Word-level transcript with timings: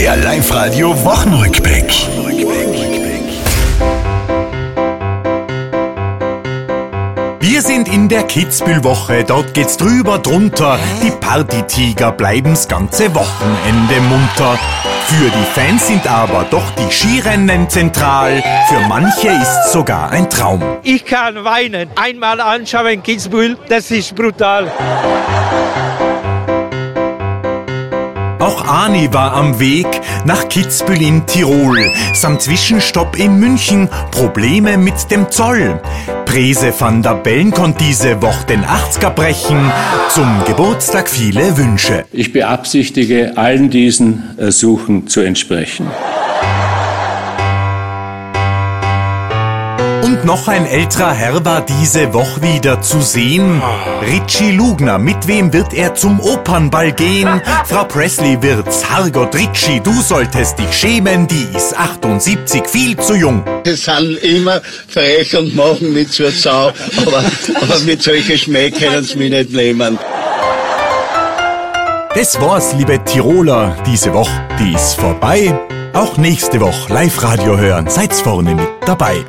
Der 0.00 0.16
Live-Radio 0.16 0.96
Wochenrückblick. 1.04 1.92
Wir 7.38 7.60
sind 7.60 7.86
in 7.86 8.08
der 8.08 8.22
Kitzbühel-Woche, 8.22 9.24
dort 9.24 9.52
geht's 9.52 9.76
drüber 9.76 10.18
drunter. 10.18 10.78
Die 11.02 11.10
Partytiger 11.10 12.12
bleiben's 12.12 12.66
ganze 12.66 13.14
Wochenende 13.14 14.00
munter. 14.08 14.58
Für 15.04 15.28
die 15.28 15.44
Fans 15.52 15.86
sind 15.86 16.10
aber 16.10 16.46
doch 16.50 16.70
die 16.76 16.90
Skirennen 16.90 17.68
zentral. 17.68 18.42
Für 18.70 18.80
manche 18.88 19.28
ist 19.28 19.70
sogar 19.70 20.12
ein 20.12 20.30
Traum. 20.30 20.62
Ich 20.82 21.04
kann 21.04 21.44
weinen. 21.44 21.90
Einmal 21.96 22.40
anschauen 22.40 23.02
Kitzbühel, 23.02 23.58
das 23.68 23.90
ist 23.90 24.16
brutal. 24.16 24.72
Auch 28.50 28.66
Ani 28.66 29.12
war 29.12 29.34
am 29.34 29.60
Weg 29.60 29.86
nach 30.24 30.48
Kitzbühel 30.48 31.02
in 31.02 31.24
Tirol. 31.24 31.92
Samt 32.14 32.42
Zwischenstopp 32.42 33.16
in 33.16 33.38
München, 33.38 33.88
Probleme 34.10 34.76
mit 34.76 35.08
dem 35.12 35.30
Zoll. 35.30 35.80
Prese 36.24 36.74
van 36.76 37.00
der 37.00 37.14
Bellen 37.14 37.52
konnte 37.52 37.84
diese 37.84 38.20
Woche 38.20 38.46
den 38.46 38.64
80er 38.64 39.10
brechen. 39.10 39.70
Zum 40.08 40.26
Geburtstag 40.46 41.08
viele 41.08 41.56
Wünsche. 41.56 42.04
Ich 42.10 42.32
beabsichtige, 42.32 43.36
allen 43.36 43.70
diesen 43.70 44.36
Ersuchen 44.36 45.06
zu 45.06 45.20
entsprechen. 45.20 45.86
Und 50.02 50.24
noch 50.24 50.48
ein 50.48 50.66
älterer 50.66 51.12
Herr 51.12 51.44
war 51.44 51.60
diese 51.60 52.14
Woche 52.14 52.42
wieder 52.42 52.80
zu 52.80 53.02
sehen. 53.02 53.62
Richie 54.02 54.52
Lugner, 54.52 54.98
mit 54.98 55.26
wem 55.26 55.52
wird 55.52 55.74
er 55.74 55.94
zum 55.94 56.20
Opernball 56.20 56.92
gehen? 56.92 57.28
Frau 57.66 57.84
Presley 57.84 58.40
wird's, 58.42 58.88
Hargot 58.90 59.34
Richie, 59.34 59.80
du 59.80 59.92
solltest 60.00 60.58
dich 60.58 60.72
schämen, 60.72 61.26
die 61.26 61.46
ist 61.54 61.78
78, 61.78 62.66
viel 62.66 62.96
zu 62.96 63.14
jung. 63.14 63.44
Sie 63.64 63.74
sind 63.74 64.16
immer 64.22 64.60
frech 64.88 65.36
und 65.36 65.54
machen 65.54 65.92
mich 65.92 66.10
zur 66.10 66.30
Sau, 66.30 66.68
aber, 66.96 67.24
aber 67.60 67.78
mit 67.80 68.02
solchen 68.02 68.38
Schmäh 68.38 68.70
können 68.70 69.04
sie 69.04 69.16
mich 69.16 69.30
nicht 69.30 69.52
nehmen. 69.52 69.98
Das 72.14 72.40
war's, 72.40 72.74
liebe 72.74 73.04
Tiroler, 73.04 73.76
diese 73.86 74.12
Woche, 74.12 74.32
die 74.58 74.72
ist 74.72 74.94
vorbei. 74.94 75.54
Auch 75.92 76.16
nächste 76.16 76.60
Woche 76.60 76.92
Live-Radio 76.92 77.58
hören, 77.58 77.88
seid's 77.88 78.20
vorne 78.20 78.54
mit 78.54 78.68
dabei. 78.86 79.24